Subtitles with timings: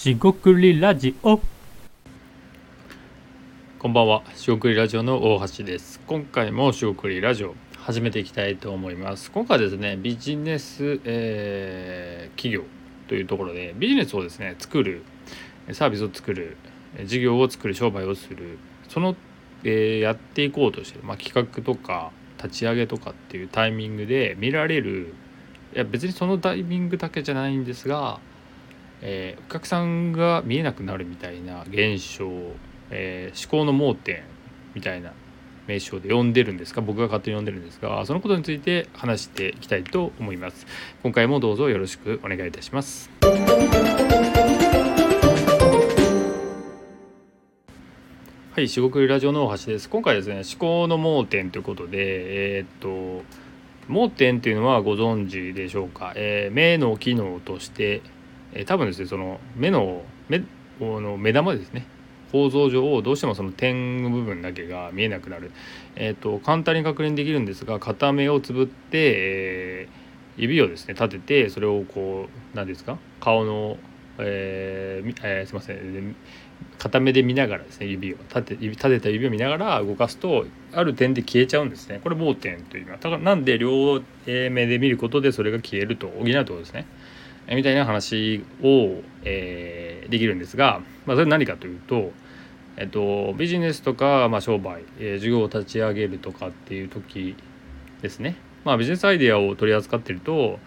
[0.00, 1.38] しごくりラジオ
[3.78, 6.00] こんばんは、しごくりラジオの大橋です。
[6.06, 9.30] 今回もしごくりラジオ始めていきたいと思います。
[9.30, 12.64] 今回ですね、ビジネス、えー企業
[13.08, 15.02] というところでビジネスをですね作る
[15.72, 16.56] サービスを作る
[16.96, 18.56] え事業を作る商売をする
[18.88, 19.14] その、
[19.64, 22.10] えーやっていこうとしてる、まあ、企画とか
[22.42, 25.12] 立ち上げとかっていうタイミングで見られる
[25.74, 28.18] いや別にそのタイミングだけじゃないんですが、
[29.02, 32.28] えーお客さんが見えなくなるみたいな現象
[32.90, 34.22] えー思考の盲点
[34.74, 35.12] みたいな
[35.66, 40.66] 名称で呼んでるんですが僕が勝手に呼んでるんですがそのことについて話していきたいと思います。
[41.02, 43.10] 今回もどうぞよろしくお願いいたします。
[48.52, 49.88] はい四国ラジオの大橋です。
[49.88, 53.24] 今回ですね思考の盲点ということでえーっと
[53.88, 58.02] 盲点っていうのはご存知でしょうか、えー目の機能として、
[58.52, 60.42] えー多分ですねその目の目
[60.80, 61.86] の目玉ですね。
[62.32, 65.50] 構造上をどうしてもその点の部分だけが見えなくなる、
[65.96, 70.00] えー、と簡単に確認できるんですが片目をつぶって、えー
[70.36, 72.98] 指をですね立ててそれをこう何ですか？
[73.20, 73.76] 顔の、
[74.18, 76.16] えーえーすいません。
[76.78, 82.00] 片目で見ながらですね指を立て指立てた指を見ながら動かすとある点で消えちゃうんですね。
[82.02, 86.86] これ盲点というのはだからなんで両目で見ることでそれが消えると補うってことですね。
[87.50, 92.10] みたいな話を、えーできるんですが、まあ、それ何かというと、
[92.76, 97.36] えっと、ビジネスとか、まあ、商売、えー事業を立ち上げるとかっていう時
[98.02, 100.58] ですね、まあ、ビジネスアイデアを取り扱ってると、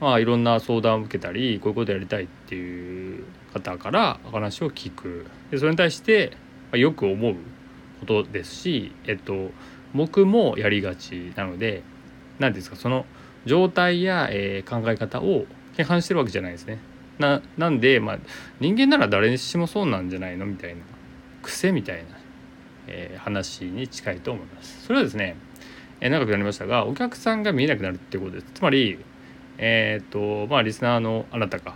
[0.00, 5.26] まあ、いろんな相談を受けたりこういうことやりたいっていう方からお話を聞く。
[5.50, 6.36] でそれに対して、
[6.72, 7.34] ま、よく思う
[8.00, 9.50] ことですし、えっと、
[9.94, 11.82] 僕もやりがちなので
[12.38, 13.04] 何ですかその
[13.46, 15.46] 状態や、えー考え方を
[15.76, 16.78] 批判してるわけじゃないですね。
[17.18, 18.18] ななんで、まあ、
[18.60, 20.82] 人間なら誰にしもそうなんじゃないのみたいな
[21.42, 22.02] 癖みたいな、
[22.86, 24.84] えー話に近いと思います。
[24.86, 25.36] それはですね、
[26.00, 28.46] えー長くなりましたがお客さんが見えなくなるっていうことです。
[28.54, 28.98] つまり、
[29.58, 31.74] えーっとまあ、リスナーのあなたが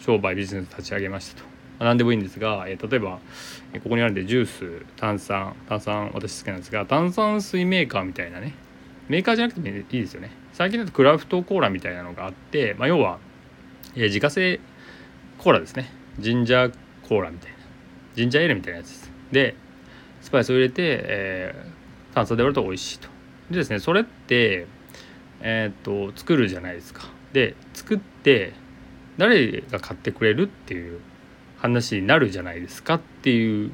[0.00, 1.46] 商売ビジネス立ち上げましたと。
[1.78, 3.18] まあ何でもいいんですが、えー例えば
[3.82, 8.54] ここにあるんでジュース炭酸炭酸私好きなんですが炭酸水メーカーみたいなね
[9.08, 13.18] メーカーじゃなくてもいいですよね最近だとクラフトコーラみたいなのがあって、まあ、要は、
[13.94, 14.60] えー自家製
[15.38, 15.90] コーラですね。
[16.18, 16.74] ジンジャー
[17.08, 17.58] コーラみたいな。
[18.14, 19.12] ジンジャーエールみたいなやつです。
[19.32, 19.54] で
[20.20, 21.82] スパイスを入れて、えー
[22.14, 23.08] 炭酸で割ると美味しいと。
[23.50, 24.66] でですねそれって
[25.40, 27.04] えーっと作るじゃないですか。
[27.32, 28.52] で作って
[29.18, 31.00] 誰が買ってくれるっていう
[31.58, 32.94] 話になるじゃないですか。
[32.94, 33.70] っていう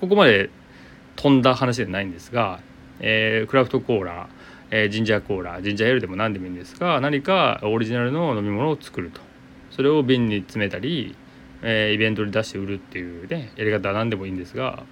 [0.00, 0.50] ここまで
[1.16, 2.60] 飛んだ話ではないんですが、
[3.00, 4.28] えークラフトコーラ、
[4.70, 9.20] えージンジャーコーラジンジャーエールでも何でもいいんですが何かオリジナルの飲み物を作ると。
[9.74, 11.16] それを瓶に詰めたり、
[11.62, 14.84] えーイベントに出して売るっていうねやり方は何でもいいんですが、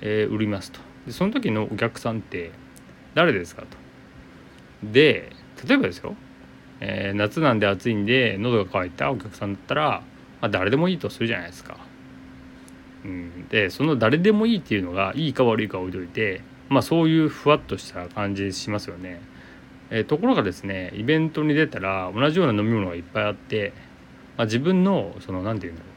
[0.00, 2.50] えー売りますとでその時のお客さんって
[3.14, 3.68] 誰ですかと
[4.82, 5.30] で
[5.66, 6.14] 例えばですよ、
[6.80, 10.02] えー夏なんで暑いんで喉が渇いたお客さんだったら、
[10.40, 11.78] まあ、誰でもいいとするじゃないですか。
[13.04, 19.20] うん、でその誰でもいいっていうのがいいか悪いか置いといてまあそういうふわっとした感じしますよね。
[19.90, 23.72] えところがですねイベントに出たら同じような飲み物がいっぱいあって、
[24.36, 25.92] まあ、自分のその何て言うんだろう、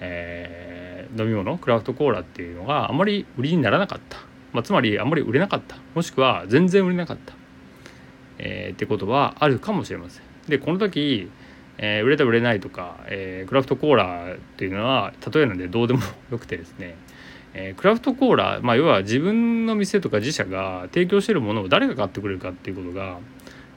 [0.00, 4.18] えー飲み物クラフトコーラっていうのがあまり売りにならなかった、
[4.52, 5.76] まあ、つまりあんまり売れなかった。
[5.94, 7.34] もしくは全然売れなかった、
[8.38, 10.22] えーってことはあるかもしれません。
[10.48, 11.30] でこの時
[11.78, 16.00] えー売れた売れないとか、えークラフトコーラっていうのは例えなんでどうでも
[16.30, 16.96] よくてですね、
[17.54, 23.18] えークラフトコーラ、まあ、要は自分の店とか自社が提供しているものを誰が買ってくれるかっていうことが、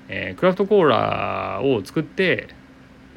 [0.07, 2.47] えークラフトコーラを作って、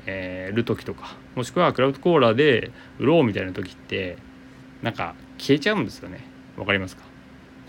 [0.07, 4.19] えーる時とかもしくはクラフトコーラで売ろうみたいな時って
[4.83, 6.25] なんか消えちゃうんですよね
[6.57, 7.03] わかりますか？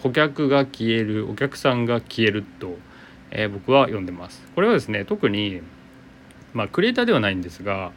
[0.01, 2.77] 顧客が消えるお客さんが消えると、
[3.31, 5.61] えー僕は読んでますこれはですね特に
[6.53, 7.91] まあクリエイターではないんですが、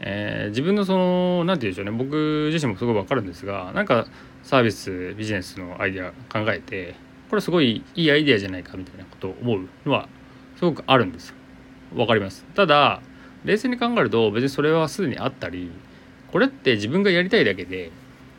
[0.00, 4.06] えー自分のその何て言うんでしょうね僕自身もすごい分かるんですがなんか
[4.42, 6.94] サービスビジネスのアイデア考えて
[7.30, 10.08] これすごいいいアイデアじゃないかみたいなことを思うのは
[10.56, 11.36] すごくあるんですよ。
[11.94, 12.44] 分かります。
[12.54, 13.00] ただ
[13.44, 15.70] 冷静に考えると別にそれはすでにあったり
[16.32, 17.90] これって自分がやりたいだけで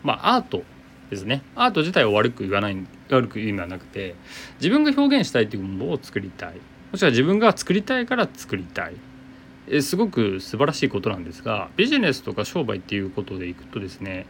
[0.04, 0.64] まあアート
[1.10, 1.44] ですね。
[1.56, 2.78] アート自体を悪く言わない
[3.10, 4.16] 悪く言う意味はなくて
[4.58, 6.54] 自分が表現したいっていうものを作りたい。
[6.92, 8.96] もしくは自分が作りたいから作りたい。
[9.68, 14.28] えすごく素晴らしいことなんですがビジネスとか商売っていうことでいくとですね、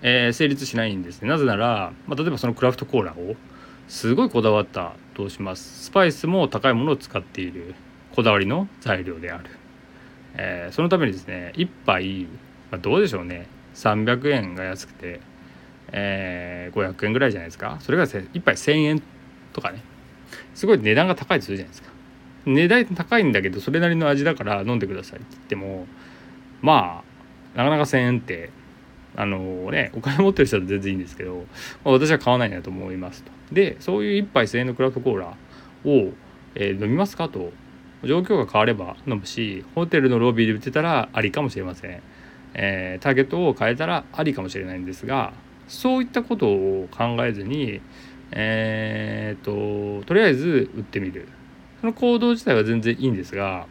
[0.00, 1.28] えー成立しないんですね。
[1.28, 3.36] なぜなら、まあ、例えばそのクラフトコーラを
[3.88, 5.84] すごいこだわったとします。
[5.84, 7.74] スパイスも高いものを使っている。
[8.14, 9.50] こだわりの材料である、
[10.38, 12.26] えーそのためにですね一杯、
[12.70, 13.46] まあ、どうでしょうね。
[13.74, 15.20] 300円が安くて、
[15.92, 17.76] えー、500円ぐらいじゃないですか。
[17.80, 19.02] それが1杯1,000円
[19.52, 19.82] とかね。
[20.54, 21.90] すごい値段が高いとするじゃないですか。
[22.46, 25.86] 値段高いんだけどそれなりの味だから飲んでくださいって言っても
[26.62, 27.02] ま
[27.54, 28.50] あなかなか1,000円って
[29.16, 31.44] あのねお金持ってる人は全然いいんですけど、
[31.84, 33.32] まあ、私は買わないなと思いますと。
[33.52, 35.26] でそういう1杯1,000円のクラフトコーラ
[35.84, 36.12] を、
[36.54, 37.52] えー、飲みますかと
[38.04, 42.02] 状況が変われば飲むしホテルのロビーで売ってたらありかもしれません、
[42.54, 45.32] えー、ターゲットを変えたらありかもしれないんですが
[45.66, 47.80] そういったことを考えずに
[48.30, 51.28] えー、っととりあえず売ってみる
[51.80, 53.66] その行動自体は全然いいんですが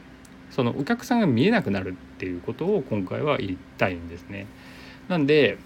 [0.51, 4.47] そのお客さんが見えなくなるっていうことを今回は言いたいんですね。
[5.07, 5.57] なんで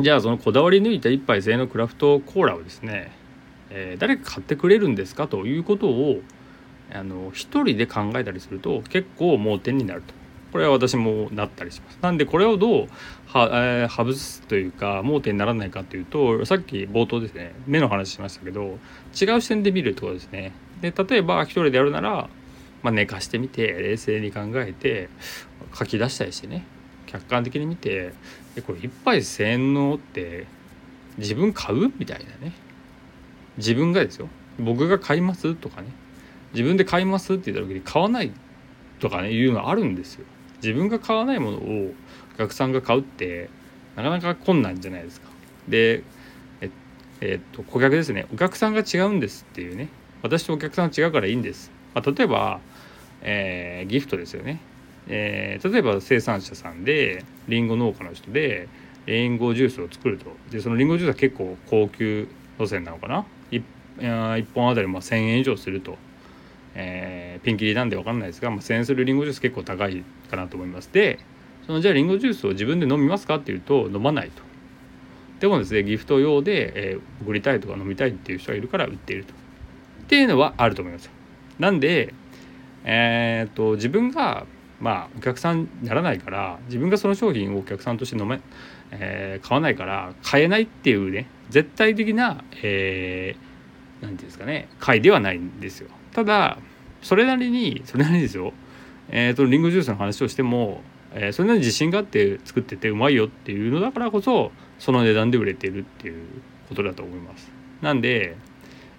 [0.00, 3.10] じゃあそのこだわり抜いた一杯製のクラフトコーラをですね、
[3.70, 6.20] えー、誰か買ってくれるんですかということを
[6.92, 10.14] あの一人で考えたりすると結構盲点になると。
[10.50, 11.98] これは私もなったりします。
[12.00, 12.88] なんでこれをどう
[13.26, 18.78] は、えー、外すというか盲点にならないかというとさっき冒頭ですね目の話しましたけど
[19.20, 20.52] 違う視点で見るってことですね。
[20.80, 22.30] で例えば一人でやるなら、
[22.82, 25.10] まあ、寝かしてみて冷静に考えて
[25.74, 26.64] 書き出したりしてね
[27.04, 28.14] 客観的に見て
[28.66, 30.46] これ一杯1,000円のって
[31.18, 31.92] 自分買う？
[31.98, 32.54] みたいなね。
[33.58, 34.28] 自分がですよ。
[34.58, 35.54] 僕が買います？
[35.54, 35.88] とかね。
[36.52, 38.32] 自分で買いますって言った時に買わない
[39.00, 40.24] とかねいうのあるんですよ。
[40.62, 41.92] 自分が買わないものを
[42.34, 43.48] お客さんが買うって
[43.96, 45.28] なかなか困難じゃないですか。
[45.68, 46.02] で
[47.20, 49.88] えっと顧客ですねお客さんが違うんですっていうね
[50.22, 51.70] 私とお客さんは違うからいいんです。
[51.94, 52.60] まあ、例えば、
[53.22, 54.60] えー、ギフトですよね。
[55.08, 58.68] えー、例えば生産者さんでりんご農家の人で
[59.06, 62.28] りんごジュースを作るとでそのりんごジュースは結構高級
[62.58, 63.62] 路線なのかな 1,
[63.98, 65.96] 1本あたりま1,000円以上すると
[66.74, 71.18] えー、ピンキリなんで分かんないですが、まあ、1000円するリンゴジュース結構高いかなと思いますで
[71.68, 74.42] そのじゃあリンゴジュースを自分で飲みますかっていうと飲まないと。
[75.38, 75.84] でもですね。
[75.84, 79.34] ギフト用で、えー、送りたいとか飲みたいっていう人がいるから売っていると。
[79.34, 81.10] っていうのはあると思います
[81.58, 82.14] なんで
[82.84, 84.46] えー、っと自分が
[84.80, 88.40] まあお客さんにならないから自分がその商品をお客さんとして飲め、
[88.90, 95.90] えー、買わないから買えないっていうね絶対的な、えー、なんていうんですかね買いではないんですよ。
[96.18, 96.58] ただ
[97.00, 98.52] それなりにそれなりにですよ
[99.10, 100.82] えーと、リンゴジュースの話をしても、
[101.14, 104.50] えー、それなりに自信があって作っててうまいよっていうのだからこそ
[104.80, 106.26] その値段で売れてるっていう
[106.68, 107.50] ことだと思います。
[107.80, 108.36] なんで、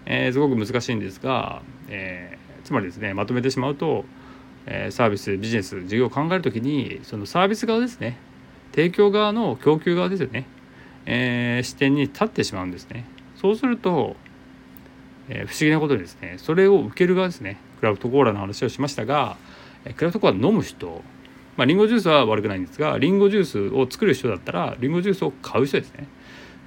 [0.05, 4.05] えー、すごく難しいんですが、え、つまりですねまとめてしまうと、
[4.65, 8.17] え、サービスビジネス事業を考える時にそのサービス側ですね
[8.71, 10.47] 提供側の供給側ですよね、
[11.05, 13.05] え視点に立ってしまうんですね。
[13.35, 14.15] そうすると
[15.29, 19.37] えー、不思議なことにですねそれを受ける側ですねクラフトコーラの話をしましたが、
[19.85, 21.01] え、クラフトコーラ飲む人
[21.55, 26.07] まあリンゴジュースは悪くないんですがリンゴジュースを作る人だったらリンゴジュースを買う人ですね。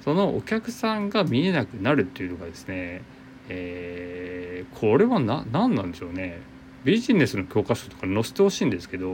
[0.03, 3.03] そのお客さんが見えなくなるっていうのがですね、
[3.47, 6.41] えー、これは何なんでしょうね。
[6.83, 9.13] ビジネスの教科書とか載せてほしいんですけど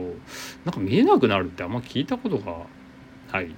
[0.64, 2.66] なんか見えなくなるってあんま聞いたことが
[3.32, 3.54] ない。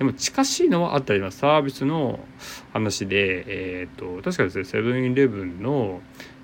[0.00, 2.20] でも近しいのはあったりますサービスの
[2.72, 3.44] 話で、
[3.82, 6.00] えーと、確かですねセブンイレブンの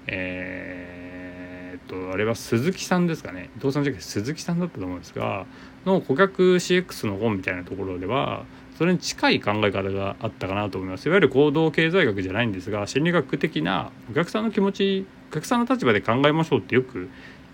[0.06, 3.48] えー、とあれは鈴木さんですかね。
[3.56, 5.46] 伊藤さんじゃなくて鈴木さんだったと思うんですが
[5.86, 8.44] の顧客 CX の本みたいなところでは
[8.76, 11.06] それに近い考え方があったかなと思います。
[11.06, 17.08] いわゆる行動経済学じゃないんですが心理学的なお客さんの気持ちお客さんの立場で考えましょうってよく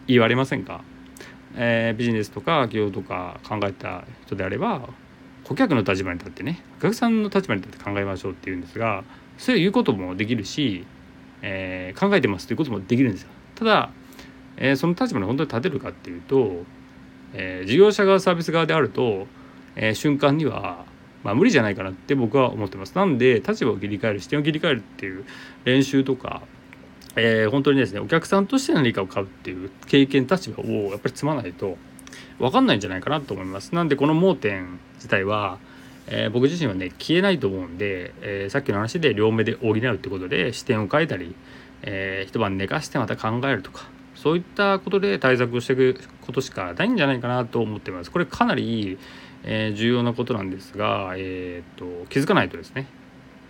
[0.09, 0.82] 言われませんか、
[1.54, 4.88] えー、ビジネスとか企業とか考えた人であれば
[5.52, 9.04] 顧客の立場に立ってねお客さんの立場に立って考えましょうっていうんですが
[9.37, 10.87] そういうこともできるし、
[11.42, 13.28] えー、考えてますということもできるんですよ。
[13.56, 13.90] ただ、
[14.56, 16.64] えー、その立場に本当に立てるかっていうと、
[17.35, 19.26] えー、事業者側サービス側であると、
[19.76, 20.87] えー、瞬間には、
[21.23, 22.94] まあ、無理じゃないかなって僕は思ってます。
[22.94, 25.25] なんで立場を切り替える視点を切り替えるっていう
[25.64, 26.42] 練習とか、
[27.16, 31.76] えー、本当にですねお客さんとして何かを買うっていう経験立場をやっぱり積まないと
[32.38, 33.75] 分かんないんじゃないかなと思います。
[33.75, 35.59] なんでこの盲点自体は、
[36.09, 41.35] えー、僕自身はね消えないと思うんで、えー、さっきの話で両目で補うってことで視点を変えたり、
[41.83, 48.11] えー、一晩寝かしてまた考えるとかそういったことで対策をしていくことしかないんじゃないかなと思ってます。
[48.11, 48.99] これかなり、
[49.42, 52.87] えー、重要なことなんですが、えーと、気づかないとですね、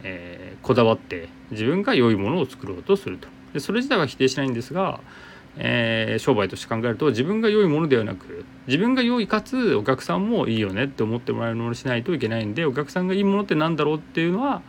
[0.02, 5.00] えー、こだわって自分が良いものを作ろうとするとでそれ自体は否定しないんですが
[5.56, 14.62] えー、商売として考えると自分が良いものではなく自分が良いかつお客さんもいいよねって思ってもらえるものにしないといけないんでお客さんがいいものって何だろうっていうのは、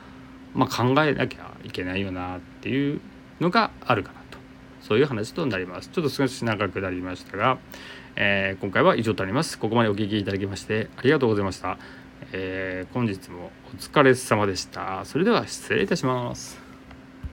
[0.53, 2.99] まあ、考えなきゃいけないよなっていう
[3.39, 4.37] のがあるかなと。
[4.81, 5.89] そういう話となります。
[5.89, 7.57] ちょっと少し長くなりましたが、
[8.17, 9.57] えー、今回は以上となります。
[9.57, 11.77] ここまでお聴きいただきましてありがとうございました。
[12.31, 15.05] えー本日もお疲れ様でした。
[15.05, 16.62] それでは失礼いたします。